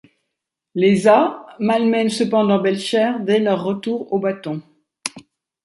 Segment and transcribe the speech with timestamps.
[0.73, 4.63] Les A's malmènent cependant Belcher dès leur retour au bâton.